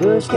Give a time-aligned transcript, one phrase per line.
[0.00, 0.28] bush.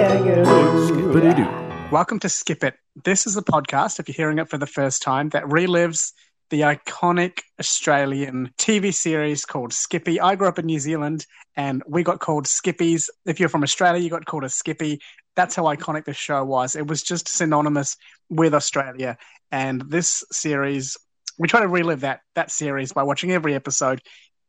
[1.91, 2.75] Welcome to Skip It.
[3.03, 6.13] This is a podcast, if you're hearing it for the first time, that relives
[6.49, 10.19] the iconic Australian TV series called Skippy.
[10.19, 13.09] I grew up in New Zealand and we got called Skippies.
[13.25, 14.99] If you're from Australia, you got called a Skippy.
[15.35, 16.75] That's how iconic this show was.
[16.75, 17.97] It was just synonymous
[18.29, 19.17] with Australia.
[19.51, 20.97] And this series,
[21.39, 24.01] we try to relive that that series by watching every episode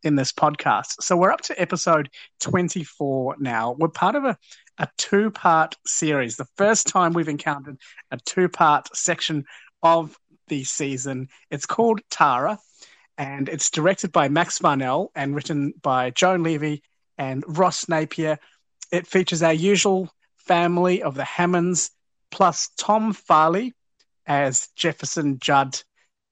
[0.05, 1.01] in this podcast.
[1.03, 2.11] So we're up to episode
[2.41, 3.75] 24 now.
[3.79, 4.39] We're part of a,
[4.79, 6.37] a two part series.
[6.37, 7.79] The first time we've encountered
[8.11, 9.45] a two part section
[9.83, 10.17] of
[10.49, 11.29] the season.
[11.51, 12.59] It's called Tara,
[13.17, 16.83] and it's directed by Max Varnel and written by Joan Levy
[17.17, 18.39] and Ross Napier.
[18.93, 21.91] It features our usual family of the Hammonds,
[22.31, 23.73] plus Tom Farley
[24.27, 25.81] as Jefferson Judd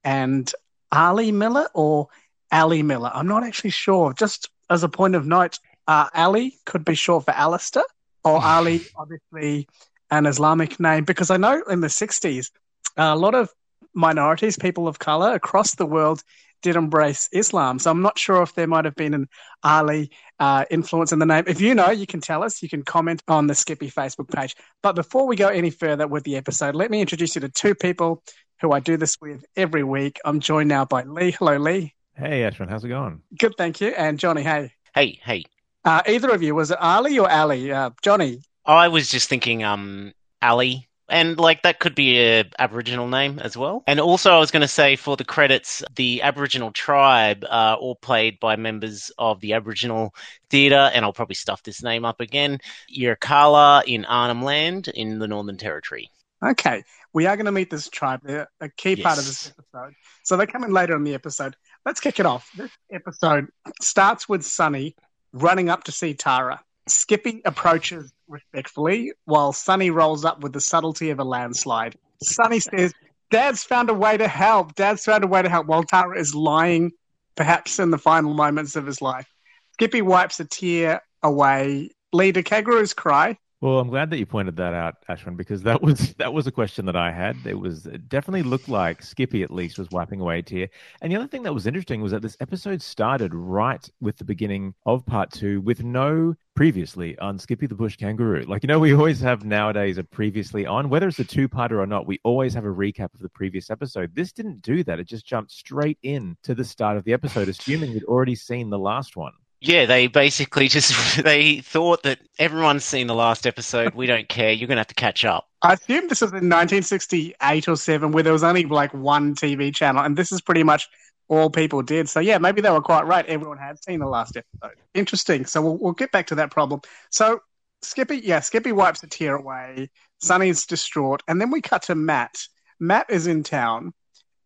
[0.05, 0.53] and
[0.91, 2.09] Ali Miller or
[2.53, 3.11] Ali Miller.
[3.13, 4.13] I'm not actually sure.
[4.13, 7.85] Just as a point of note, uh, Ali could be short for Alistair,
[8.25, 9.67] or Ali, obviously
[10.11, 12.51] an Islamic name, because I know in the 60s,
[12.97, 13.51] a lot of
[13.95, 16.23] minorities, people of color across the world,
[16.63, 17.79] did embrace Islam.
[17.79, 19.29] So I'm not sure if there might have been an
[19.65, 21.45] Ali uh, influence in the name.
[21.47, 22.63] If you know, you can tell us.
[22.63, 24.55] You can comment on the Skippy Facebook page.
[24.83, 27.75] But before we go any further with the episode, let me introduce you to two
[27.75, 28.23] people
[28.61, 30.21] who I do this with every week.
[30.25, 31.33] I'm joined now by Lee.
[31.33, 31.95] Hello, Lee.
[32.15, 33.23] Hey, Ashwin, how's it going?
[33.39, 33.89] Good, thank you.
[33.89, 34.73] And Johnny, hey.
[34.95, 35.45] Hey, hey.
[35.85, 37.73] Uh, either of you, was it Ali or Ali?
[37.73, 38.43] Uh, Johnny.
[38.67, 43.57] I was just thinking, um, Ali, and like that could be a Aboriginal name as
[43.57, 43.83] well.
[43.87, 47.97] And also, I was going to say for the credits, the Aboriginal tribe are all
[47.97, 50.15] played by members of the Aboriginal
[50.51, 52.61] Theatre, and I'll probably stuff this name up again.
[52.95, 56.11] Yirrkala in Arnhem Land in the Northern Territory.
[56.45, 56.83] Okay,
[57.13, 58.21] we are going to meet this tribe.
[58.25, 59.95] They're a key part of this episode.
[60.25, 61.57] So they come in later in the episode.
[61.85, 62.51] Let's kick it off.
[62.57, 63.49] This episode
[63.81, 64.95] starts with Sonny
[65.33, 66.61] running up to see Tara.
[66.87, 71.97] Skippy approaches respectfully while Sonny rolls up with the subtlety of a landslide.
[72.23, 72.93] Sonny says,
[73.31, 74.75] Dad's found a way to help.
[74.75, 76.93] Dad's found a way to help while Tara is lying,
[77.35, 79.33] perhaps in the final moments of his life.
[79.75, 81.91] Skippy wipes a tear away.
[82.13, 83.39] Leader kangaroos cry.
[83.63, 86.51] Well, I'm glad that you pointed that out, Ashwin, because that was that was a
[86.51, 87.37] question that I had.
[87.47, 90.69] It was it definitely looked like Skippy at least was wiping away a tear.
[91.01, 94.25] And the other thing that was interesting was that this episode started right with the
[94.25, 98.43] beginning of part two with no previously on Skippy the Bush Kangaroo.
[98.49, 101.87] Like you know, we always have nowadays a previously on, whether it's a two-parter or
[101.87, 104.13] not, we always have a recap of the previous episode.
[104.13, 104.99] This didn't do that.
[104.99, 108.71] It just jumped straight in to the start of the episode, assuming we'd already seen
[108.71, 109.35] the last one.
[109.65, 113.95] Yeah, they basically just they thought that everyone's seen the last episode.
[113.95, 114.51] We don't care.
[114.51, 115.49] You're to have to catch up.
[115.63, 119.73] I assume this was in 1968 or 7 where there was only like one TV
[119.73, 120.89] channel, and this is pretty much
[121.29, 122.09] all people did.
[122.09, 123.25] So, yeah, maybe they were quite right.
[123.27, 124.77] Everyone had seen the last episode.
[124.95, 125.47] Interesting.
[125.47, 126.81] So, we'll, we'll get back to that problem.
[127.11, 127.41] So,
[127.83, 129.91] Skippy, yeah, Skippy wipes a tear away.
[130.21, 131.23] Sonny's distraught.
[131.29, 132.37] And then we cut to Matt.
[132.81, 133.93] Matt is in town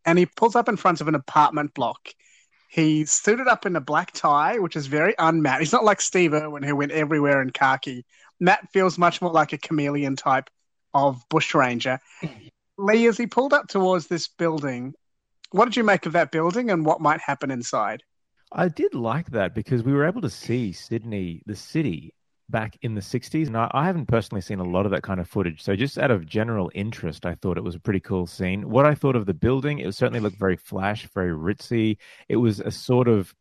[0.04, 2.10] and he pulls up in front of an apartment block.
[2.68, 5.60] He's suited up in a black tie, which is very un-Matt.
[5.60, 8.04] He's not like Steve Irwin, who went everywhere in khaki.
[8.40, 10.50] Matt feels much more like a chameleon type
[10.92, 12.00] of bushranger.
[12.78, 14.94] Lee, as he pulled up towards this building,
[15.50, 18.02] what did you make of that building and what might happen inside?
[18.52, 22.12] I did like that because we were able to see Sydney, the city,
[22.48, 23.46] back in the 60s.
[23.46, 25.62] And I, I haven't personally seen a lot of that kind of footage.
[25.62, 28.68] So, just out of general interest, I thought it was a pretty cool scene.
[28.68, 31.98] What I thought of the building, it certainly looked very flash, very ritzy.
[32.28, 33.34] It was a sort of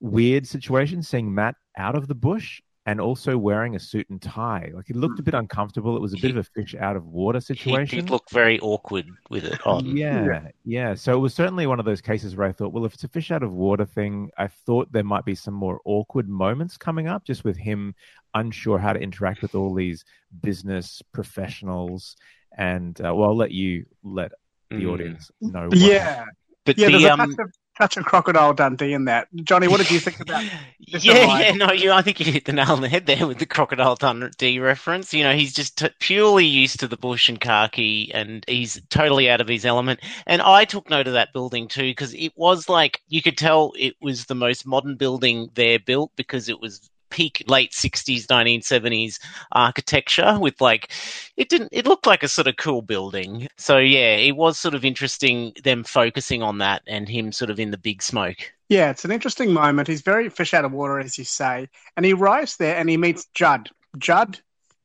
[0.00, 4.70] weird situation seeing Matt out of the bush and also wearing a suit and tie.
[4.74, 5.94] Like, it looked a bit uncomfortable.
[5.96, 8.00] It was a bit of a fish out of water He, situation.
[8.00, 9.96] he looked very awkward with it on.
[9.96, 10.94] Yeah, yeah.
[10.94, 13.08] So it was certainly one of those cases where I thought, well, if it's a
[13.08, 17.06] fish out of water thing, I thought there might be some more awkward moments coming
[17.06, 17.94] up, just with him
[18.34, 20.04] unsure how to interact with all these
[20.42, 22.16] business professionals.
[22.58, 24.32] And uh, well, I'll let you let
[24.70, 24.92] the Mm.
[24.92, 25.68] audience know.
[25.68, 26.24] what Yeah,
[26.64, 26.88] But yeah.
[26.88, 29.28] There's the um, touch of, touch of crocodile Dundee in that.
[29.44, 30.44] Johnny, what did you think about?
[30.78, 31.92] yeah, yeah, no, you.
[31.92, 35.12] I think you hit the nail on the head there with the crocodile Dundee reference.
[35.12, 39.30] You know, he's just t- purely used to the bush and khaki, and he's totally
[39.30, 40.00] out of his element.
[40.26, 43.72] And I took note of that building too because it was like you could tell
[43.78, 49.18] it was the most modern building there built because it was peak late 60s 1970s
[49.52, 50.90] architecture with like
[51.36, 54.74] it didn't it looked like a sort of cool building so yeah it was sort
[54.74, 58.88] of interesting them focusing on that and him sort of in the big smoke Yeah,
[58.90, 59.86] it's an interesting moment.
[59.88, 61.68] He's very fish out of water, as you say.
[61.94, 63.68] And he arrives there and he meets Judd.
[63.98, 64.40] Judd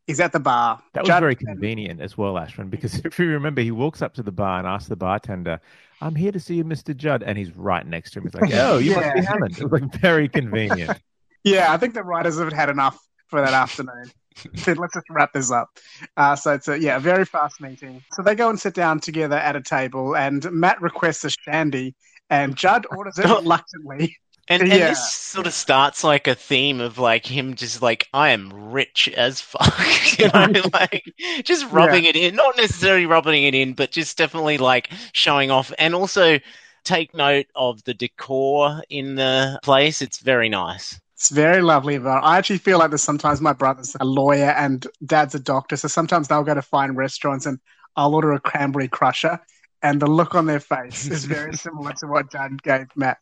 [0.08, 0.84] is at the bar.
[0.94, 4.14] That was Judd- very convenient as well, Ashwin, because if you remember, he walks up
[4.16, 5.62] to the bar and asks the bartender,
[6.02, 6.94] I'm here to see you, Mr.
[6.94, 7.24] Judd.
[7.24, 8.26] And he's right next to him.
[8.26, 9.30] He's like, oh, you must be Yeah.
[9.30, 9.58] Hammond.
[9.62, 11.00] It was like very convenient.
[11.44, 12.98] Yeah, I think the writers have had enough
[13.28, 14.12] for that afternoon.
[14.68, 15.70] let's just wrap this up.
[16.16, 18.02] Uh, so it's a yeah, a very fast meeting.
[18.14, 21.96] So they go and sit down together at a table, and Matt requests a shandy,
[22.30, 24.16] and Judd orders it reluctantly.
[24.50, 24.88] And, and Yeah.
[24.90, 29.10] this sort of starts like a theme of like him just like I am rich
[29.10, 31.04] as fuck, you know, like
[31.44, 35.74] just rubbing it in, not necessarily rubbing it in, but just definitely like showing off,
[35.78, 36.40] and also
[36.86, 40.02] take note of the decor in the place.
[40.02, 40.98] It's very nice.
[41.18, 44.86] It's very lovely, but I actually feel like there's sometimes my brother's a lawyer and
[45.04, 47.60] dad's a doctor, so sometimes they'll go to fine restaurants and
[47.96, 49.40] I'll order a cranberry crusher,
[49.82, 53.18] and the look on their face is very similar to what Judd gave Matt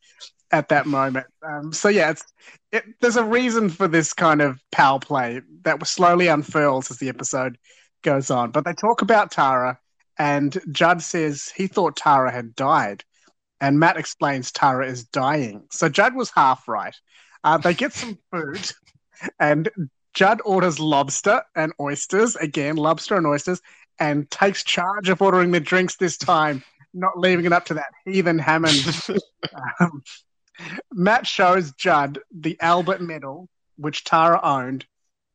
[0.52, 1.28] at that moment.
[1.42, 2.26] Um, so yeah, it's
[2.74, 7.08] it, there's a reason for this kind of power play that slowly unfurls as the
[7.08, 7.58] episode
[8.04, 8.52] goes on.
[8.52, 9.80] But they talk about Tara,
[10.20, 13.06] and Judd says he thought Tara had died,
[13.62, 15.64] and Matt explains Tara is dying.
[15.72, 16.96] So Judd was half right.
[17.46, 18.72] Uh, they get some food,
[19.40, 19.70] and
[20.16, 23.62] Judd orders lobster and oysters again, lobster and oysters,
[24.00, 26.64] and takes charge of ordering the drinks this time,
[26.94, 29.00] not leaving it up to that heathen Hammond.
[29.80, 30.02] um,
[30.92, 33.48] Matt shows Judd the Albert Medal,
[33.78, 34.88] which Tara owned,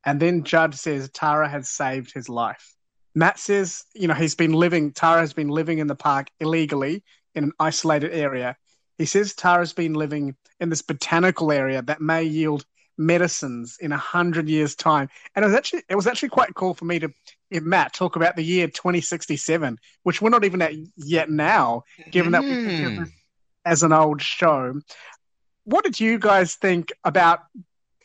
[0.05, 2.75] and then Judd says Tara had saved his life.
[3.15, 7.05] Matt says, you know, he's been living, Tara has been living in the park illegally
[7.37, 8.57] in an isolated area.
[9.01, 12.67] He says Tara's been living in this botanical area that may yield
[12.99, 15.09] medicines in a hundred years' time.
[15.35, 17.09] And it was actually it was actually quite cool for me to
[17.49, 22.33] hear Matt talk about the year 2067, which we're not even at yet now, given
[22.33, 23.13] that we think of Mm.
[23.65, 24.79] as an old show.
[25.65, 27.41] What did you guys think about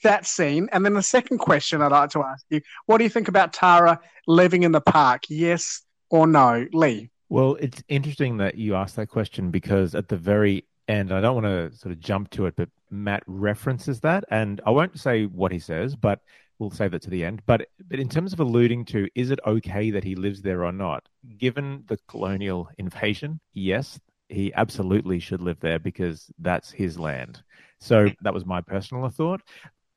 [0.04, 0.70] that scene?
[0.72, 3.52] And then the second question I'd like to ask you: What do you think about
[3.52, 5.24] Tara living in the park?
[5.28, 7.10] Yes or no, Lee?
[7.28, 11.42] Well, it's interesting that you asked that question because at the very end, I don't
[11.42, 15.26] want to sort of jump to it, but Matt references that, and I won't say
[15.26, 16.20] what he says, but
[16.60, 17.42] we'll save that to the end.
[17.46, 20.72] But but in terms of alluding to, is it okay that he lives there or
[20.72, 21.08] not?
[21.38, 24.00] Given the colonial invasion, yes,
[24.30, 27.44] he absolutely should live there because that's his land.
[27.80, 29.42] So that was my personal thought.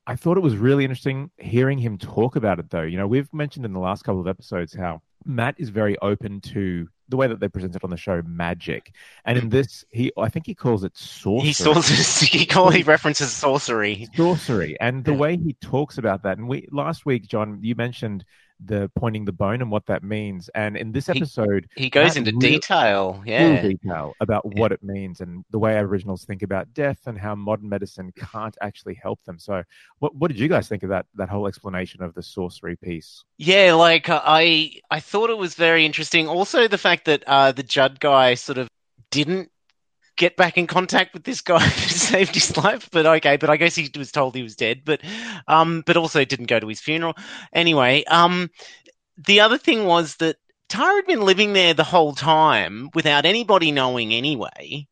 [0.05, 2.81] I thought it was really interesting hearing him talk about it, though.
[2.81, 6.41] You know, we've mentioned in the last couple of episodes how Matt is very open
[6.41, 8.93] to the way that they present it on the show, magic,
[9.25, 9.51] and in mm.
[9.51, 11.47] this, he I think he calls it sorcery.
[11.47, 14.07] He sources, he call he references sorcery.
[14.15, 16.37] sorcery, and the way he talks about that.
[16.37, 18.25] And we last week, John, you mentioned
[18.63, 22.31] the pointing the bone and what that means, and in this episode, He goes into
[22.33, 23.21] detail.
[23.25, 23.61] Yeah.
[23.61, 27.69] detail about what it means and the way Aboriginals think about death and how modern
[27.69, 29.39] medicine can't actually help them.
[29.39, 29.63] So,
[29.99, 33.23] what what did you guys think of that that whole explanation of the sorcery piece?
[33.37, 36.27] Yeah, like uh, I I thought it was very interesting.
[36.27, 38.67] Also the fact that uh the Judd guy sort of
[39.11, 39.51] didn't
[40.19, 43.57] get back in contact with this guy who saved his life, but okay, but I
[43.57, 45.01] guess he was told he was dead, but
[45.47, 47.15] um but also didn't go to his funeral.
[47.53, 48.51] Anyway, um
[49.17, 50.35] the other thing was that
[50.67, 54.87] Tara had been living there the whole time without anybody knowing anyway.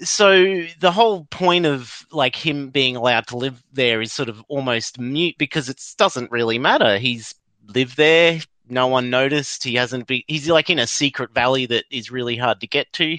[0.00, 4.44] So the whole point of like him being allowed to live there is sort of
[4.48, 6.98] almost mute because it doesn't really matter.
[6.98, 7.34] He's
[7.66, 8.40] lived there,
[8.72, 9.62] no one noticed.
[9.62, 10.22] He hasn't been.
[10.26, 13.18] He's like in a secret valley that is really hard to get to,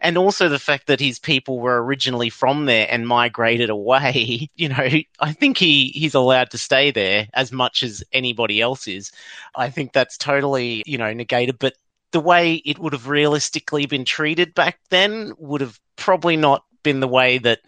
[0.00, 4.48] and also the fact that his people were originally from there and migrated away.
[4.60, 4.88] You know,
[5.20, 9.10] I think he he's allowed to stay there as much as anybody else is.
[9.54, 11.74] I think that's totally you know negated, but.
[12.12, 16.98] The way it would have realistically been treated back then would have probably not been
[16.98, 17.60] the way that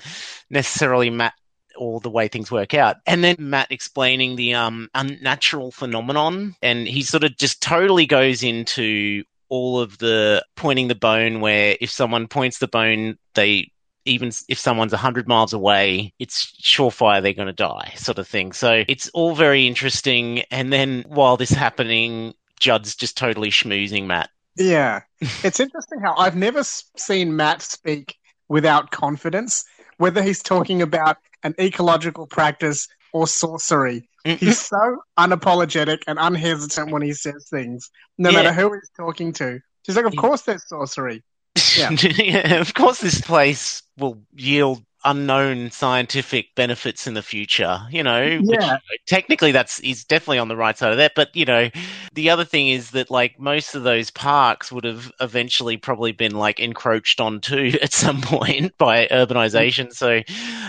[0.50, 1.34] necessarily Matt
[1.76, 2.96] or the way things work out.
[3.06, 8.42] And then Matt explaining the um, unnatural phenomenon, and he sort of just totally goes
[8.42, 13.70] into all of the pointing the bone, where if someone points the bone, they
[14.04, 18.52] even if someone's 100 miles away, it's surefire they're going to die, sort of thing.
[18.52, 20.40] So it's all very interesting.
[20.50, 24.30] And then while this happening, Judd's just totally schmoozing Matt.
[24.56, 28.16] Yeah, it's interesting how I've never seen Matt speak
[28.48, 29.64] without confidence,
[30.02, 34.08] whether he's talking about an ecological practice or sorcery.
[34.24, 38.36] He's so unapologetic and unhesitant when he says things, no Yeah.
[38.42, 39.60] matter who he's talking to.
[39.86, 41.22] He's like, of course there's sorcery.
[41.76, 41.90] Yeah.
[41.90, 47.80] Yeah, of course, this place will yield unknown scientific benefits in the future.
[47.90, 48.78] You know, which, Yeah.
[49.06, 51.12] technically that's he's definitely on the right side of that.
[51.16, 51.70] But you know,
[52.12, 56.32] the other thing is that like most of those parks would have eventually probably been
[56.34, 59.92] like encroached onto at some point by urbanization.
[59.92, 60.22] So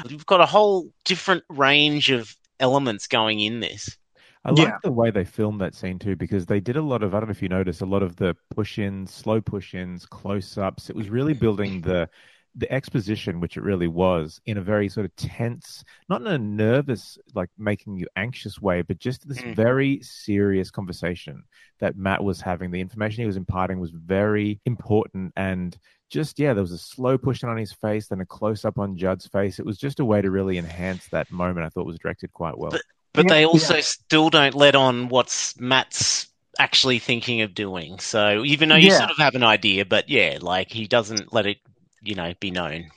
[0.10, 3.98] you've got a whole different range of elements going in this.
[4.46, 4.80] I like Yeah.
[4.82, 7.30] the way they filmed that scene too, because they did a lot of, I don't
[7.30, 10.90] know if you noticed, a lot of the push ins, slow push ins, close ups.
[10.90, 12.10] It was really building the
[12.56, 16.38] the exposition, which it really was, in a very sort of tense, not in a
[16.38, 19.56] nervous, like making you anxious way, but just this Mm.
[19.56, 21.44] very serious conversation
[21.80, 22.70] that Matt was having.
[22.72, 25.78] The information he was imparting was very important and
[26.10, 28.96] just yeah, there was a slow pushing on his face, then a close up on
[28.96, 29.58] Judd's face.
[29.58, 31.66] It was just a way to really enhance that moment.
[31.66, 32.72] I thought was directed quite well.
[33.14, 36.28] But Yeah, they also still don't let on what's Matt's
[36.60, 38.00] actually thinking of doing.
[38.00, 38.98] So even though you Yeah.
[39.00, 41.58] sort of have an idea, but yeah, like he doesn't let it,
[42.04, 42.92] you know, be known.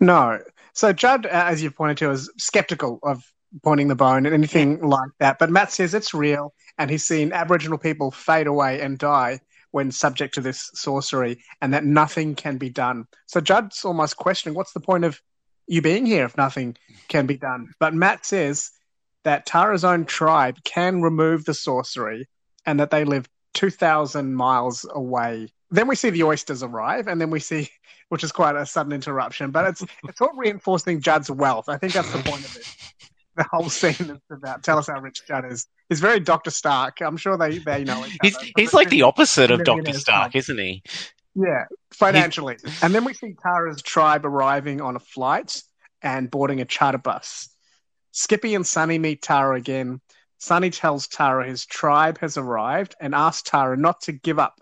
[0.00, 0.40] No.
[0.72, 3.22] So Judd, uh, as you pointed to, is skeptical of
[3.62, 5.38] pointing the bone and anything like that.
[5.38, 9.90] But Matt says it's real, and he's seen Aboriginal people fade away and die when
[9.90, 13.04] subject to this sorcery, and that nothing can be done.
[13.26, 15.20] So Judd's almost questioning, what's the point of
[15.66, 16.76] you being here if nothing
[17.08, 17.68] can be done?
[17.78, 18.70] But Matt says
[19.24, 22.28] that Tara's own tribe can remove the sorcery,
[22.66, 25.48] and that they live two thousand miles away.
[25.72, 27.68] Then we see the oysters arrive, and then we see
[28.10, 31.68] which is quite a sudden interruption, but it's it's all reinforcing Judd's wealth.
[31.68, 32.66] I think that's the point of it.
[33.34, 35.66] The whole scene is about tell us how rich Judd is.
[35.88, 37.00] He's very Doctor Stark.
[37.00, 38.46] I'm sure they they know each He's other.
[38.58, 40.82] he's like the opposite of Doctor Stark, isn't he?
[41.34, 41.64] yeah
[41.94, 42.58] financially.
[42.82, 45.62] And then we see Tara's tribe arriving on a flight
[46.02, 47.48] and boarding a charter bus.
[48.10, 50.02] Skippy and Sonny meet Tara again.
[50.36, 54.60] Sonny tells Tara his tribe has arrived and asks Tara not to give up.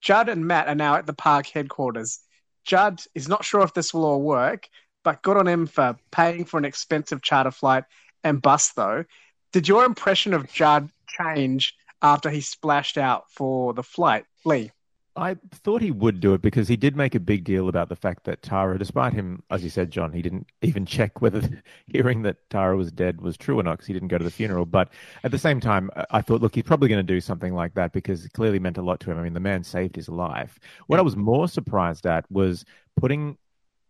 [0.00, 2.20] Judd and Matt are now at the park headquarters.
[2.64, 4.68] Judd is not sure if this will all work,
[5.02, 7.84] but good on him for paying for an expensive charter flight
[8.24, 9.04] and bus, though.
[9.52, 14.70] Did your impression of Judd change after he splashed out for the flight, Lee?
[15.16, 17.96] I thought he would do it because he did make a big deal about the
[17.96, 21.42] fact that Tara, despite him, as you said, John, he didn't even check whether
[21.86, 24.30] hearing that Tara was dead was true or not because he didn't go to the
[24.30, 24.66] funeral.
[24.66, 24.88] But
[25.24, 27.92] at the same time, I- thought, look, he's probably going to do something like that
[27.92, 29.18] because it clearly meant a lot to him.
[29.18, 30.58] I mean, the man saved his life.
[30.86, 32.64] What I was more surprised at was
[32.96, 33.36] putting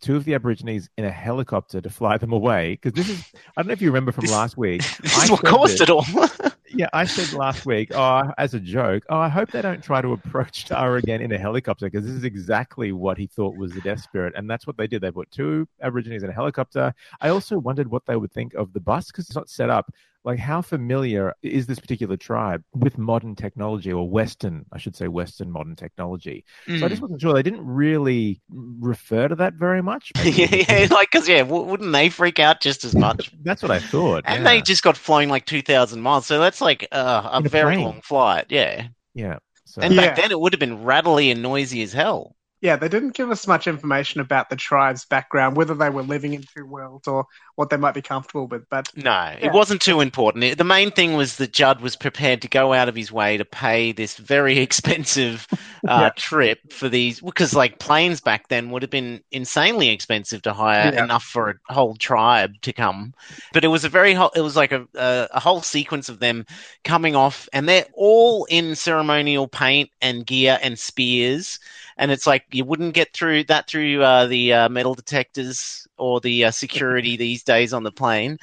[0.01, 3.23] two of the Aborigines in a helicopter to fly them away because this is,
[3.57, 4.83] I don't know if you remember from This- last week.
[5.03, 6.07] This I is what caused it all.
[6.73, 10.01] Yeah, I said last week, oh, as a joke, oh, I hope they don't try
[10.01, 13.75] to approach Tara again in a helicopter because this is exactly what he thought was
[13.75, 14.35] the death spirit.
[14.37, 15.03] And that's what they did.
[15.03, 16.95] They put two Aborigines in a helicopter.
[17.21, 19.93] I also wondered what they would think of the bus because it's not set up.
[20.23, 25.09] Like, how familiar is this particular tribe with modern technology or Western, I should say,
[25.09, 26.45] Western modern technology?
[26.77, 26.91] So I Mm.
[26.91, 27.33] just wasn't sure.
[27.33, 28.41] They didn't really
[28.81, 30.13] refer to that very much.
[30.25, 33.31] yeah, yeah, like because yeah, w- wouldn't they freak out just as much?
[33.43, 34.25] That's what I thought.
[34.27, 34.45] And yeah.
[34.45, 37.77] they just got flown like two thousand miles, so that's like uh, a a very
[37.77, 37.81] plane.
[37.81, 38.47] long flight.
[38.51, 39.39] Yeah, yeah.
[39.65, 39.97] So, and Yeah.
[39.97, 42.37] back then it would have been rattly and noisy as hell.
[42.63, 46.35] Yeah, they didn't give us much information about the tribe's background, whether they were living
[46.35, 47.25] in two worlds or
[47.55, 48.69] what they might be comfortable with.
[48.69, 49.39] But No, Yeah.
[49.41, 50.59] it wasn't too important.
[50.59, 53.45] The main thing was that Judd was prepared to go out of his way to
[53.47, 55.57] pay this very expensive uh,
[55.89, 56.11] Yeah.
[56.17, 60.93] trip for these, because like planes back then would have been insanely expensive to hire
[60.93, 61.05] Yeah.
[61.05, 63.15] enough for a whole tribe to come.
[63.55, 66.21] But it was a very, ho- it was like a, a, a whole sequence of
[66.21, 66.45] them
[66.85, 71.59] coming off, and they're all in ceremonial paint and gear and spears.
[72.01, 76.19] And it's like you wouldn't get through that through uh, the uh, metal detectors or
[76.21, 78.39] the uh, security these days on the plane.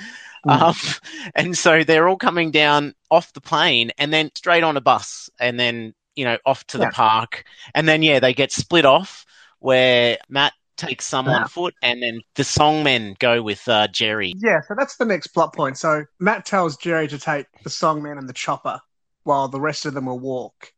[0.45, 0.61] Mm.
[0.61, 0.75] Um,
[1.35, 5.29] and so they're all coming down off the plane and then straight on a bus
[5.39, 6.85] and then, you know, off to Yeah.
[6.85, 7.43] the park.
[7.73, 9.25] And then, yeah, they get split off
[9.59, 11.37] where Matt takes some Yeah.
[11.37, 14.35] on foot and then the songmen go with uh, Jerry.
[14.37, 15.79] yeah, so that's the next plot point.
[15.79, 18.79] So Matt tells Jerry to take the songmen and the chopper
[19.23, 20.71] while the rest of them will walk.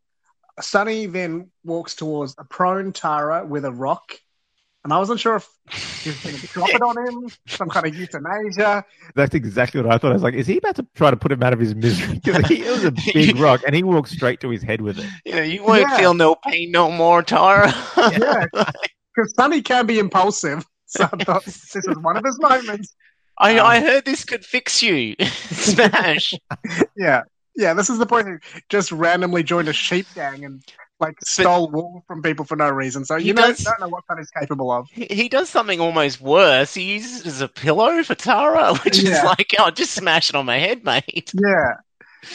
[0.62, 4.13] Sonny then walks towards a prone Tara with a rock.
[4.86, 5.48] And I wasn't sure if
[6.04, 8.86] he was going to drop it on him, some kind of euthanasia.
[9.13, 10.12] That's exactly what I thought.
[10.12, 12.20] I was like, is he about to try to put him out of his misery?
[12.24, 14.98] Because he, it was a big rock, and he walked straight to his head with
[15.00, 15.06] it.
[15.25, 15.98] You know, you won't Yeah.
[15.98, 17.74] feel no pain no more, Tara.
[17.98, 20.66] Yeah, because Sonny can be impulsive.
[20.86, 22.96] So I thought this was one of his moments.
[23.38, 25.16] I, Um, I heard this could fix you.
[25.51, 26.34] Smash.
[26.98, 27.24] Yeah.
[27.60, 28.28] Yeah, this is the point.
[28.54, 30.63] He just randomly joined a sheep gang and
[31.01, 33.04] like stole wool from people for no reason.
[33.04, 34.88] So you know, does- don't know what Sonny's capable of.
[34.89, 36.74] He, he does something almost worse.
[36.74, 39.24] He uses it as a pillow for Tara, which is Yeah.
[39.24, 41.32] like, oh, just smash it on my head, mate.
[41.34, 41.74] Yeah.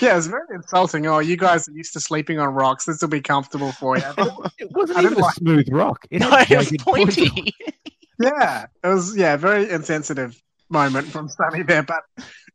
[0.00, 1.06] Yeah, it's very insulting.
[1.06, 2.84] Oh, you guys are used to sleeping on rocks.
[2.86, 4.04] This will be comfortable for you.
[4.58, 6.06] It wasn't I even didn't a smooth rock.
[6.10, 7.54] It No, it was jagged pointy.
[8.20, 10.40] yeah, it was yeah, very insensitive
[10.70, 12.02] moment from Sonny there, but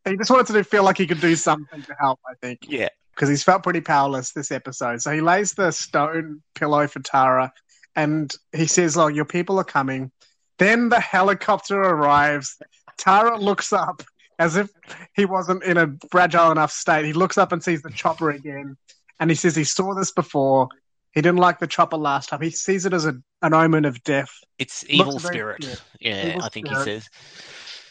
[0.08, 2.20] he just wanted to feel like he could do something to help.
[2.28, 2.60] I think.
[2.68, 2.88] yeah.
[3.14, 5.02] because he's felt pretty powerless this episode.
[5.02, 7.52] So he lays the stone pillow for Tara
[7.96, 10.10] and he says, Oh, your people are coming.
[10.58, 12.56] Then the helicopter arrives.
[12.98, 14.02] Tara looks up
[14.38, 14.70] as if
[15.14, 17.04] he wasn't in a fragile enough state.
[17.04, 18.76] He looks up and sees the chopper again
[19.18, 20.68] and he says he saw this before.
[21.12, 22.40] He didn't like the chopper last time.
[22.40, 24.30] He sees it as a, an omen of death.
[24.58, 25.82] It's Looks evil very spirit.
[26.00, 26.86] Yeah, Evil I think spirit.
[26.86, 27.08] he says.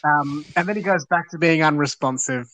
[0.04, 2.48] Um, and then he goes back to being unresponsive.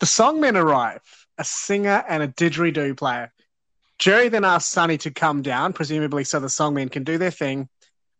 [0.00, 1.02] The songmen arrive,
[1.38, 3.32] a singer and a didgeridoo player.
[3.98, 7.68] Jerry then asks Sonny to come down, presumably so the songmen can do their thing.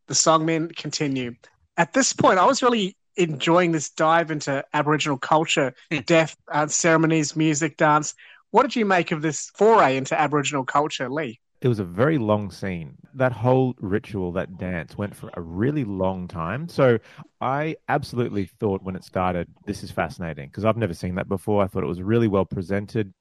[0.07, 1.35] The songmen continue.
[1.77, 5.99] At this point, I was really enjoying this dive into Aboriginal culture, Hmm.
[6.07, 8.15] death, uh, ceremonies, music, dance.
[8.51, 11.41] What did you make of this foray into Aboriginal culture, Lee?
[11.65, 12.99] It was a very long scene.
[13.15, 16.69] That whole ritual, that dance, went for a really long time.
[16.69, 16.99] So
[17.41, 21.65] I absolutely thought when it started, this is fascinating because I've never seen that before.
[21.65, 23.15] I thought it was really well presented.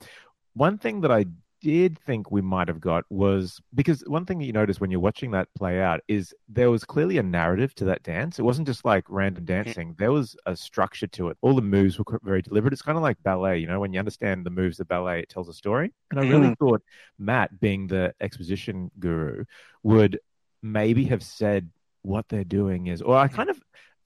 [0.55, 1.23] One thing that I
[1.63, 4.99] did think we might have got was because one thing that you notice when you're
[4.99, 8.37] watching that play out is there was clearly a narrative to that dance.
[8.37, 9.95] It wasn't just like random dancing.
[9.97, 11.37] There was a structure to it.
[11.41, 12.73] All the moves were very deliberate.
[12.73, 15.29] It's kind of like ballet, you know, when you understand the moves of ballet, it
[15.29, 15.93] tells a story.
[16.11, 16.65] And I really mm-hmm.
[16.65, 16.81] thought
[17.17, 19.45] Matt, being the exposition guru,
[19.83, 20.19] would
[20.61, 21.69] maybe have said
[22.01, 23.57] what they're doing is, or I kind of,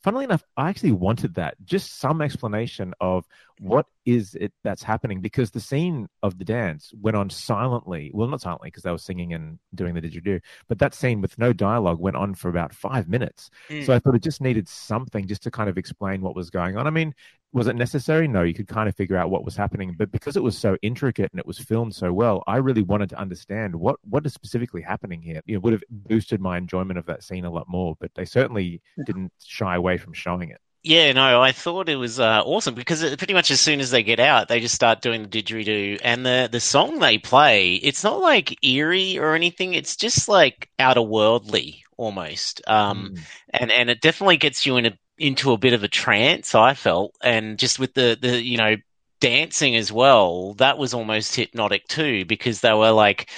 [0.04, 1.56] funnily enough, I actually wanted that.
[1.66, 3.26] Just some explanation of
[3.60, 8.12] what is it that's happening because the scene of the dance went on silently.
[8.14, 11.38] Well, not silently because they were singing and doing the didgeridoo, but that scene with
[11.38, 13.50] no dialogue went on for about five minutes.
[13.70, 13.86] Mm.
[13.86, 16.78] So I thought it just needed something just to kind of explain what was going
[16.78, 16.88] on.
[16.88, 17.14] I mean,
[17.54, 18.28] was it necessary?
[18.28, 20.78] No, you could kind of figure out what was happening, but because it was so
[20.82, 24.34] intricate and it was filmed so well, I really wanted to understand what what is
[24.34, 25.42] specifically happening here.
[25.46, 28.26] You know, would have boosted my enjoyment of that scene a lot more, but they
[28.26, 30.60] certainly didn't shy away from showing it.
[30.84, 33.92] Yeah, no, I thought it was uh, awesome because it, pretty much as soon as
[33.92, 37.74] they get out, they just start doing the didgeridoo, and the the song they play,
[37.76, 39.74] it's not like eerie or anything.
[39.74, 43.26] It's just like outer worldly almost, um, Mm.
[43.50, 46.56] and and it definitely gets you in a into a bit of a trance.
[46.56, 48.76] I felt, and just with the the you know
[49.20, 53.30] dancing as well, that was almost hypnotic too because they were like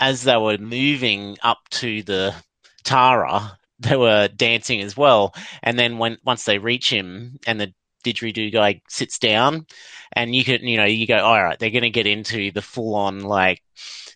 [0.00, 2.34] as they were moving up to the
[2.82, 5.34] Tara, they were dancing as well.
[5.62, 7.72] And then when once they reach him and the
[8.04, 9.66] didgeridoo guy sits down,
[10.12, 12.62] and you can you know you go all right, they're going to get into the
[12.62, 13.62] full on like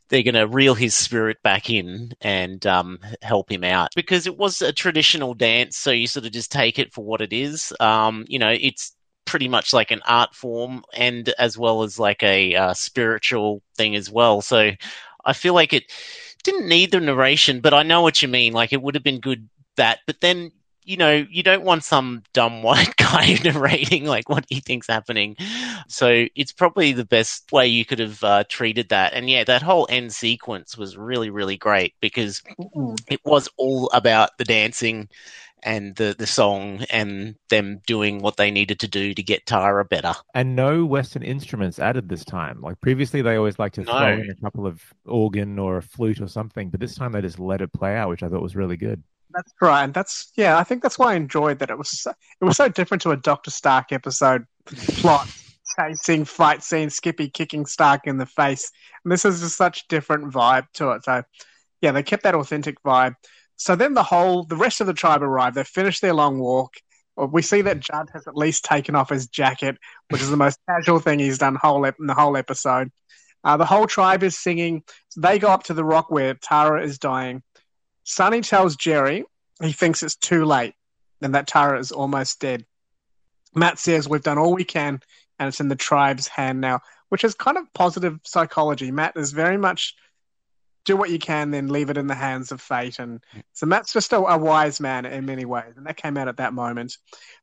[0.08, 4.36] they're going to reel his spirit back in and um, help him out because it
[4.36, 7.72] was a traditional dance, so you sort of just take it for what it is.
[7.80, 8.94] Um, you know, it's
[9.24, 13.94] pretty much like an art form and as well as like a uh, spiritual thing
[13.96, 14.42] as well.
[14.42, 14.72] So
[15.24, 15.84] I feel like it
[16.42, 18.52] didn't need the narration, but I know what you mean.
[18.52, 20.50] Like it would have been good that, but then
[20.84, 25.36] you know you don't want some dumb white guy narrating like what he thinks happening.
[25.88, 29.12] So it's probably the best way you could have uh, treated that.
[29.12, 32.42] And yeah, that whole end sequence was really really great because
[33.08, 35.08] it was all about the dancing
[35.64, 39.84] and the the song and them doing what they needed to do to get Tara
[39.84, 40.12] better.
[40.34, 42.60] And no Western instruments added this time.
[42.60, 44.22] Like previously, they always like to throw No.
[44.22, 47.38] in a couple of organ or a flute or something, but this time they just
[47.38, 49.04] let it play out, which I thought was really good.
[49.34, 50.58] That's right, and that's yeah.
[50.58, 51.70] I think that's why I enjoyed that.
[51.70, 55.28] It was so, it was so different to a Doctor Stark episode plot,
[55.78, 58.70] chasing fight scene, Skippy kicking Stark in the face,
[59.04, 61.04] and this is just such different vibe to it.
[61.04, 61.22] So
[61.80, 63.14] yeah, they kept that authentic vibe.
[63.56, 65.54] So then the whole the rest of the tribe arrive.
[65.54, 66.74] They finish their long walk.
[67.16, 69.76] We see that Judd has at least taken off his jacket,
[70.08, 72.90] which is the most casual thing he's done whole in the whole episode.
[73.44, 74.82] Uh, the whole tribe is singing.
[75.16, 77.42] They go up to the rock where Tara is dying.
[78.04, 79.24] Sonny tells Jerry
[79.62, 80.74] he thinks it's too late
[81.20, 82.64] and that Tara is almost dead.
[83.54, 85.00] Matt says we've done all we can
[85.38, 88.90] and it's in the tribe's hand now, which is kind of positive psychology.
[88.90, 89.94] Matt is very much
[90.84, 92.98] do what you can, then leave it in the hands of fate.
[92.98, 96.28] And so Matt's just a, a wise man in many ways, and that came out
[96.28, 96.96] at that moment.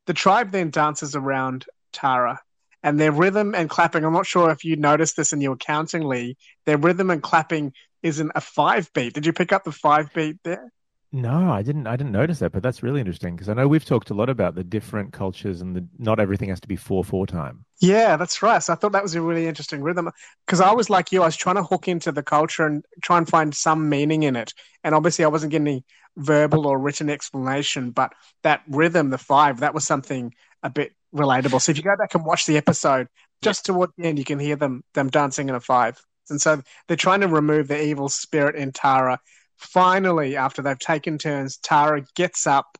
[0.06, 2.40] The tribe then dances around Tara,
[2.82, 4.04] and their rhythm and clapping.
[4.04, 6.36] I'm not sure if you noticed this in your counting, Lee.
[6.66, 9.14] Their rhythm and clapping isn't a five beat.
[9.14, 10.72] Did you pick up the five beat there?
[11.12, 11.88] No, I didn't.
[11.88, 14.28] I didn't notice that, but that's really interesting because I know we've talked a lot
[14.28, 17.64] about the different cultures and the not everything has to be four four time.
[17.80, 18.62] Yeah, that's right.
[18.62, 20.08] So I thought that was a really interesting rhythm
[20.46, 23.18] because I was like you, I was trying to hook into the culture and try
[23.18, 24.54] and find some meaning in it.
[24.84, 25.84] And obviously, I wasn't getting any
[26.16, 31.60] verbal or written explanation, but that rhythm, the five, that was something a bit relatable.
[31.60, 33.08] So if you go back and watch the episode,
[33.42, 36.00] just toward the end, you can hear them them dancing in a five.
[36.28, 39.18] And so they're trying to remove the evil spirit in Tara.
[39.56, 42.78] Finally, after they've taken turns, Tara gets up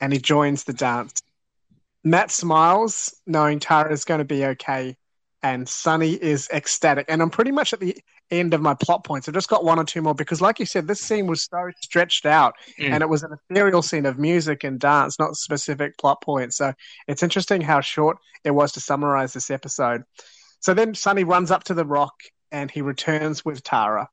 [0.00, 1.22] and he joins the dance.
[2.02, 4.96] Matt smiles, knowing Tara is going to be okay,
[5.42, 7.06] and Sonny is ecstatic.
[7.08, 7.96] And I'm pretty much at the
[8.30, 9.26] end of my plot points.
[9.28, 11.70] I've just got one or two more because, like you said, this scene was so
[11.80, 12.90] stretched out, Mm.
[12.92, 16.56] and it was an ethereal scene of music and dance, not specific plot points.
[16.56, 16.72] So
[17.08, 20.02] it's interesting how short it was to summarize this episode.
[20.60, 22.14] So then Sonny runs up to the rock
[22.52, 24.08] and he returns with Tara.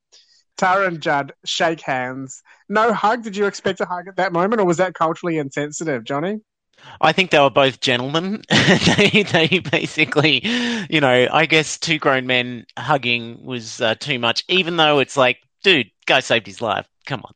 [0.56, 2.42] Tara and Judd shake hands.
[2.68, 3.22] No hug.
[3.22, 6.40] Did you expect a hug at that moment, or was that culturally insensitive, Johnny?
[7.00, 8.42] I think they were both gentlemen.
[8.50, 10.46] they, they basically,
[10.90, 15.16] you know, I guess two grown men hugging was uh, too much, even though it's
[15.16, 16.88] like, dude, guy saved his life.
[17.06, 17.32] Come on.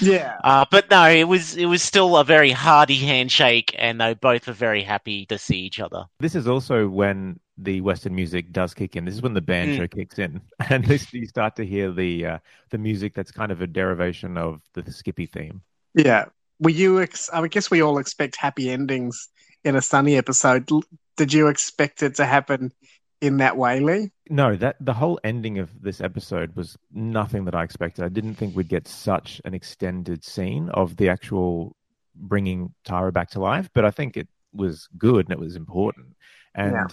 [0.00, 0.38] Yeah.
[0.42, 4.46] Uh, but no, it was it was still a very hearty handshake, and they both
[4.46, 6.04] were very happy to see each other.
[6.18, 9.04] This is also when the Western music does kick in.
[9.04, 12.38] This is when the banjo kicks in, and this you start to hear the uh,
[12.70, 15.62] the music that's kind of a derivation of the Skippy theme.
[15.94, 16.26] Yeah.
[16.60, 17.00] Were you?
[17.00, 19.28] Ex- I guess we all expect happy endings
[19.64, 20.68] in a Sunny episode.
[21.16, 22.72] Did you expect it to happen
[23.20, 24.10] in that way, Lee?
[24.28, 28.04] No, that the whole ending of this episode was nothing that I expected.
[28.04, 31.74] I didn't think we'd get such an extended scene of the actual
[32.14, 36.08] bringing Tara back to life, but I think it was good and it was important.
[36.54, 36.86] And Yeah.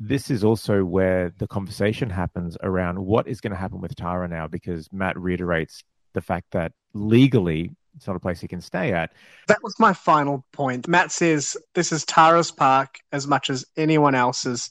[0.00, 4.26] this is also where the conversation happens around what is going to happen with Tara
[4.28, 5.82] now, because Matt reiterates
[6.14, 9.12] the fact that legally it's not a place he can stay at.
[9.48, 10.86] That was my final point.
[10.88, 14.70] Matt says this is Tara's park as much as anyone else's,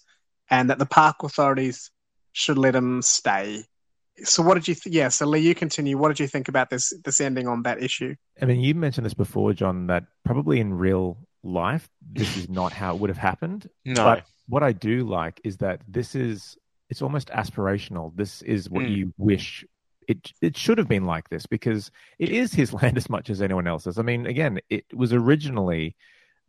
[0.49, 1.89] and that the park authorities
[2.33, 3.63] should let him stay.
[4.23, 4.75] So, what did you?
[4.75, 5.09] Th- yeah.
[5.09, 5.97] So, Lee, you continue.
[5.97, 8.15] What did you think about this this ending on that issue?
[8.41, 12.71] I mean, you mentioned this before, John, that probably in real life, this is not
[12.71, 13.69] how it would have happened.
[13.85, 16.57] No, But what I do like is that this is
[16.89, 18.15] it's almost aspirational.
[18.15, 18.95] This is what Mm.
[18.95, 19.65] you wish
[20.07, 23.41] it it should have been like this because it is his land as much as
[23.41, 23.97] anyone else's.
[23.97, 25.95] I mean, again, it was originally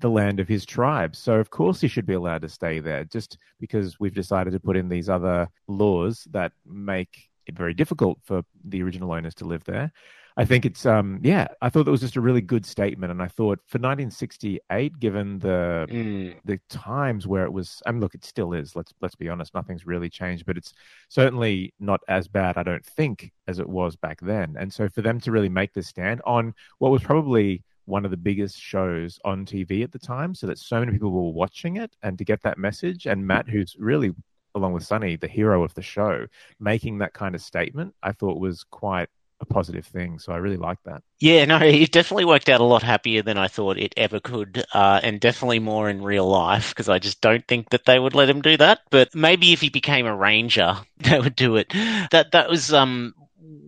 [0.00, 1.16] the land of his tribe.
[1.16, 4.60] So of course he should be allowed to stay there just because we've decided to
[4.60, 9.46] put in these other laws that make it very difficult for the original owners to
[9.46, 9.92] live there.
[10.38, 13.22] I think it's um yeah, I thought that was just a really good statement and
[13.22, 16.36] I thought for 1968 given the Mm.
[16.44, 19.54] the times where it was I mean look it still is let's let's be honest
[19.54, 20.74] nothing's really changed but it's
[21.08, 25.00] certainly not as bad I don't think as it was back then and so for
[25.02, 29.18] them to really make this stand on what was probably one of the biggest shows
[29.24, 32.24] on TV at the time so that so many people were watching it and to
[32.24, 34.12] get that message and Matt who's really
[34.54, 36.26] along with Sonny the hero of the show
[36.60, 39.08] making that kind of statement I thought was quite
[39.40, 42.64] a positive thing so I really like that Yeah, no, it definitely worked out a
[42.64, 46.70] lot happier than I thought it ever could, uh, and definitely more in real life
[46.70, 48.80] because I just don't think that they would let him do that.
[48.90, 51.68] But maybe if he became a ranger, they would do it.
[52.10, 53.14] That that was um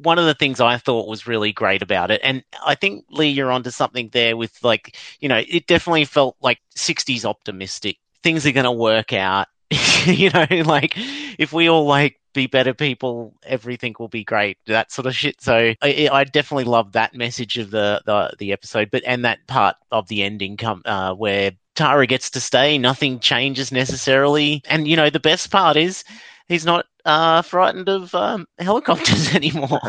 [0.02, 3.28] one of the things I thought was really great about it, and I think Lee,
[3.28, 7.98] you're onto something there with like you know it definitely felt like '60s optimistic.
[8.22, 9.46] Things are going to work out.
[10.06, 10.94] you know, like
[11.38, 14.58] if we all like be better people, everything will be great.
[14.66, 15.40] That sort of shit.
[15.40, 19.46] So I, I definitely love that message of the, the the episode, but and that
[19.46, 24.88] part of the ending come uh, where Tara gets to stay, nothing changes necessarily, and
[24.88, 26.02] you know the best part is
[26.48, 29.80] he's not uh, frightened of um, helicopters anymore.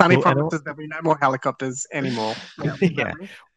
[0.00, 2.34] Sonny Well, and promises there'll be no more helicopters anymore.
[2.56, 2.76] Yeah.
[2.80, 3.14] Yeah.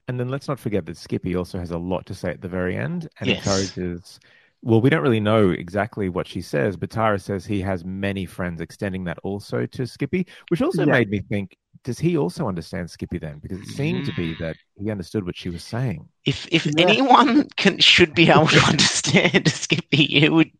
[0.08, 2.48] And then let's not forget that Skippy also has a lot to say at the
[2.48, 3.38] very end and Yes.
[3.38, 4.20] encourages.
[4.66, 8.26] Well, we don't really know exactly what she says, but Tara says he has many
[8.26, 10.88] friends, extending that also to Skippy, which also Yeah.
[10.88, 13.40] made me think: Does he also understand Skippy then?
[13.40, 16.10] Because it seemed to be that he understood what she was saying.
[16.26, 16.76] If if Yeah.
[16.80, 20.52] anyone can should be able to understand Skippy, you would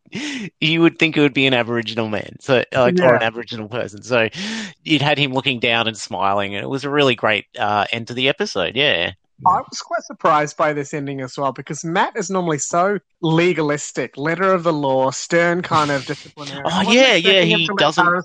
[0.60, 4.02] you would think it would be an Aboriginal man, so like or an Aboriginal person.
[4.02, 4.28] So
[4.84, 8.06] you'd had him looking down and smiling, and it was a really great uh, end
[8.08, 8.76] to the episode.
[8.76, 9.12] Yeah,
[9.44, 14.16] I was quite surprised by this ending as well because Matt is normally so legalistic,
[14.16, 16.62] letter of the law, stern kind of disciplinary.
[16.64, 18.24] Oh, yeah, yeah, he doesn't-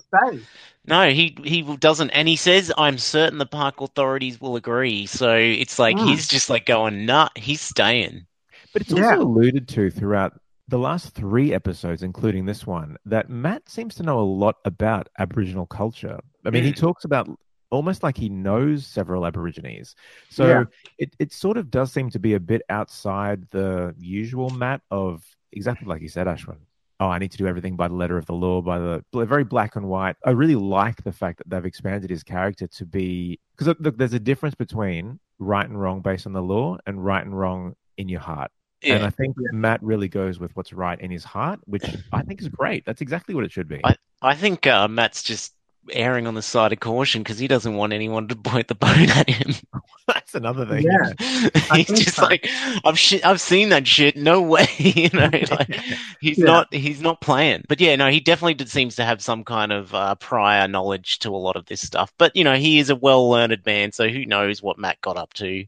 [0.86, 5.34] no, he he doesn't, and he says, "I'm certain the park authorities will agree." So
[5.36, 6.06] it's like Mm.
[6.06, 8.26] he's just like going, "Nah, he's staying."
[8.72, 9.16] But it's Yeah.
[9.16, 14.02] also alluded to throughout the last three episodes, including this one, that Matt seems to
[14.02, 16.18] know a lot about Aboriginal culture.
[16.44, 16.76] I mean, he Mm.
[16.76, 17.28] talks about
[17.72, 19.96] almost like he knows several Aborigines.
[20.28, 20.64] So Yeah.
[20.98, 25.24] it, it sort of does seem to be a bit outside the usual Matt of
[25.50, 26.58] exactly like you said, Ashwin.
[27.00, 29.42] Oh, I need to do everything by the letter of the law, by the very
[29.42, 30.14] black and white.
[30.24, 34.12] I really like the fact that they've expanded his character to be because look, there's
[34.12, 38.08] a difference between right and wrong based on the law and right and wrong in
[38.08, 38.52] your heart.
[38.84, 42.40] And I think Matt really goes with what's right in his heart, which I think
[42.40, 42.84] is great.
[42.84, 43.80] That's exactly what it should be.
[43.82, 45.52] I- I think uh, Matt's just
[45.90, 48.96] erring on the side of caution because he doesn't want anyone to point the boat
[49.16, 49.54] at him.
[50.06, 50.84] That's another thing.
[50.84, 51.50] Yeah.
[51.76, 52.24] He's just so.
[52.24, 52.48] like,
[52.84, 54.16] I've sh- I've seen that shit.
[54.16, 55.30] No way, you know.
[55.32, 55.80] Like,
[56.20, 56.44] he's Yeah.
[56.44, 57.64] not he's not playing.
[57.68, 61.20] But yeah, no, he definitely did, seems to have some kind of uh, prior knowledge
[61.20, 62.12] to a lot of this stuff.
[62.18, 65.16] But you know, he is a well learned man, so who knows what Matt got
[65.16, 65.64] up to?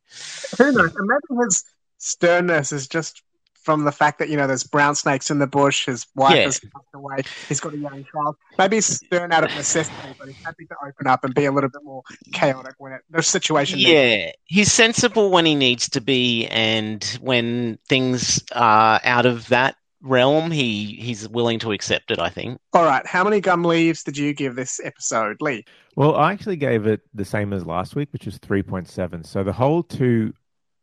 [0.59, 0.95] Who knows?
[0.97, 1.65] And maybe his
[1.99, 3.23] sternness is just
[3.65, 5.87] from the fact that you know there's brown snakes in the bush.
[5.87, 6.43] His wife Yeah.
[6.45, 7.17] has passed away.
[7.49, 8.37] He's got a young child.
[8.59, 11.53] Maybe he's stern out of necessity, but he's happy to open up and be a
[11.53, 13.79] little bit more chaotic when it, the situation.
[13.79, 19.49] needs Yeah, he's sensible when he needs to be, and when things are out of
[19.49, 22.19] that realm, he he's willing to accept it.
[22.19, 22.61] I think.
[22.75, 23.07] All right.
[23.07, 25.65] How many gum leaves did you give this episode, Lee?
[25.97, 29.25] Well, I actually gave it the same as last week, which was 3.7.
[29.25, 30.35] So the whole two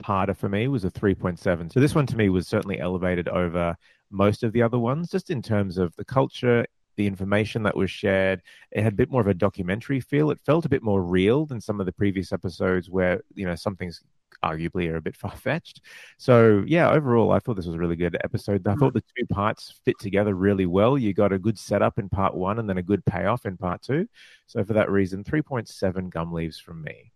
[0.02, 1.72] parter for me was a 3.7.
[1.72, 3.76] So this one to me was certainly elevated over
[4.10, 6.66] most of the other ones, just in terms of the culture,
[6.98, 8.42] the information that was shared.
[8.72, 10.32] It had a bit more of a documentary feel.
[10.32, 13.56] It felt a bit more real than some of the previous episodes where, you know,
[13.56, 14.04] some things
[14.44, 15.82] arguably are a bit far fetched.
[16.18, 18.68] So yeah, overall, I thought this was a really good episode.
[18.68, 20.98] I thought the two parts fit together really well.
[20.98, 23.82] You got a good setup in part one and then a good payoff in part
[23.82, 24.08] two.
[24.48, 27.12] So for that reason, 3.7 gum leaves from me.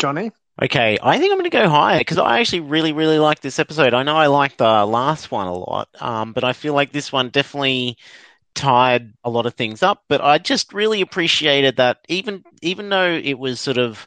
[0.00, 0.32] Johnny?
[0.62, 3.58] Okay, I think I'm going to go higher because I actually really, really like this
[3.58, 3.94] episode.
[3.94, 7.12] I know I liked the last one a lot, um, but I feel like this
[7.12, 7.96] one definitely
[8.54, 10.02] tied a lot of things up.
[10.08, 14.06] But I just really appreciated that, even even though it was sort of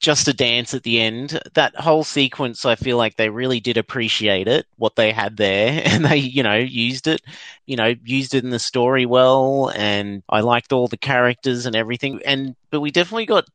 [0.00, 3.76] just a dance at the end, that whole sequence, I feel like they really did
[3.76, 7.20] appreciate it, what they had there, and they, you know, used it,
[7.66, 11.74] you know, used it in the story well, and I liked all the characters and
[11.74, 12.20] everything.
[12.24, 13.48] And but we definitely got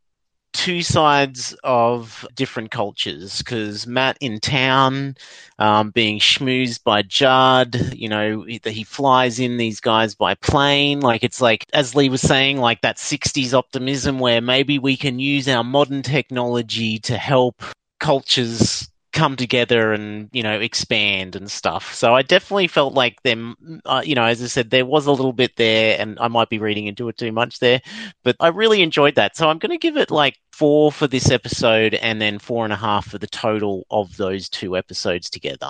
[0.53, 5.17] two sides of different cultures because Matt in town
[5.59, 11.01] um, being schmoozed by Judd, you know, he, he flies in these guys by plane.
[11.01, 15.19] Like it's like, as Lee was saying, like that 60s optimism where maybe we can
[15.19, 17.63] use our modern technology to help
[17.99, 23.55] cultures come together and you know expand and stuff so i definitely felt like them
[23.85, 26.49] uh, you know as i said there was a little bit there and i might
[26.49, 27.79] be reading into it too much there
[28.23, 31.31] but i really enjoyed that so i'm going to give it like four for this
[31.31, 35.69] episode and then four and a half for the total of those two episodes together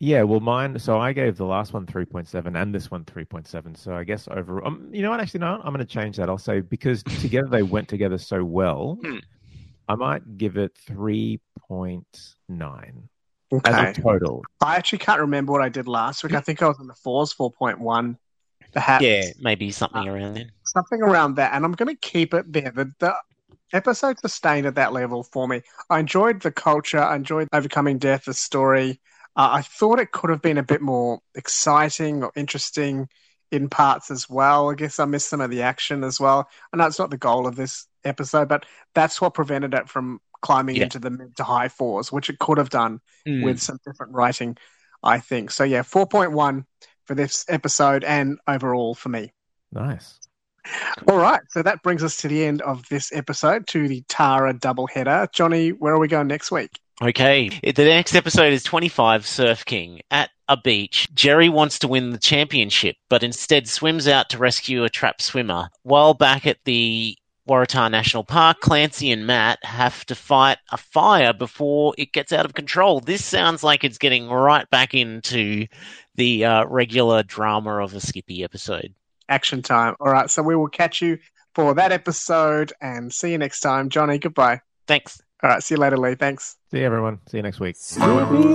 [0.00, 0.78] Yeah, well, mine.
[0.80, 3.76] So I gave the last one 3.7 and this one 3.7.
[3.76, 5.20] So I guess overall, um, you know what?
[5.20, 6.28] Actually, no, I'm going to change that.
[6.28, 9.18] I'll say because together they went together so well, Hmm.
[9.88, 10.76] I might give it
[11.72, 13.08] 3.9
[13.52, 13.70] Okay.
[13.70, 14.42] as a total.
[14.62, 16.32] I actually can't remember what I did last week.
[16.34, 18.16] I think I was in the fours, 4.1,
[18.72, 19.04] perhaps.
[19.04, 21.52] yeah maybe something around then Something around that.
[21.52, 22.72] And I'm going to keep it there.
[22.74, 23.14] The, the
[23.74, 25.60] episode sustained at that level for me.
[25.90, 26.98] I enjoyed the culture.
[26.98, 29.00] I enjoyed overcoming death, the story.
[29.36, 33.08] Uh, I thought it could have been a bit more exciting or interesting
[33.50, 34.70] in parts as well.
[34.70, 36.48] I guess I missed some of the action as well.
[36.72, 40.20] I know it's not the goal of this episode, but that's what prevented it from
[40.42, 40.84] climbing Yeah.
[40.84, 43.44] into the mid to high fours, which it could have done Mm.
[43.44, 44.56] with some different writing,
[45.02, 45.50] I think.
[45.50, 46.64] So yeah, 4.1
[47.06, 49.32] for this episode and overall for me.
[49.72, 50.18] Nice.
[51.08, 54.54] All right, so that brings us to the end of this episode, to the Tara
[54.54, 55.32] doubleheader.
[55.32, 56.70] Johnny, where are we going next week?
[57.02, 60.02] Okay, the next episode is 25 Surf King.
[60.12, 64.84] At a beach, Jerry wants to win the championship, but instead swims out to rescue
[64.84, 65.68] a trapped swimmer.
[65.82, 67.16] While back at the
[67.48, 72.44] Waratah National Park, Clancy and Matt have to fight a fire before it gets out
[72.44, 73.00] of control.
[73.00, 75.66] This sounds like it's getting right back into
[76.14, 78.94] the uh, regular drama of a Skippy episode.
[79.28, 79.96] Action time.
[79.98, 81.18] All right, so we will catch you
[81.54, 83.88] for that episode and see you next time.
[83.88, 84.60] Johnny, goodbye.
[84.86, 85.20] Thanks.
[85.42, 86.14] All right, see you later, Lee.
[86.14, 86.56] Thanks.
[86.70, 87.18] See you, everyone.
[87.28, 87.74] See you next week.
[87.76, 88.04] Skippy,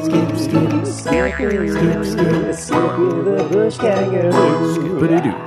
[0.03, 4.73] skip, skip, skip, skip, skip, skip the bush kangaroo.
[4.73, 5.46] Skip-a-doo.